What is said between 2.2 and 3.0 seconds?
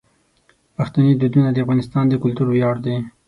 کلتور ویاړ دي.